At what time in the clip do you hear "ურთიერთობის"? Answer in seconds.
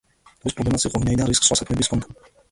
0.29-0.55